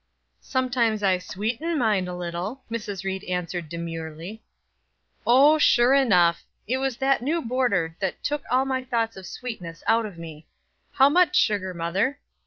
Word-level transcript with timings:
"Sometimes 0.41 1.03
I 1.03 1.19
sweeten 1.19 1.77
mine 1.77 2.07
a 2.07 2.17
little," 2.17 2.63
Mrs. 2.71 3.03
Ried 3.05 3.23
answered 3.25 3.69
demurely. 3.69 4.41
"Oh, 5.27 5.59
sure 5.59 5.93
enough; 5.93 6.43
it 6.67 6.77
was 6.77 6.97
that 6.97 7.21
new 7.21 7.39
boarder 7.39 7.95
that 7.99 8.23
took 8.23 8.41
all 8.49 8.65
thoughts 8.85 9.15
of 9.15 9.27
sweetness 9.27 9.83
out 9.85 10.07
of 10.07 10.17
me. 10.17 10.47
How 10.93 11.07
much 11.07 11.35
sugar, 11.35 11.75
mother? 11.75 12.17